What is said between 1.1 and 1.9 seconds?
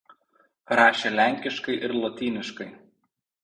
lenkiškai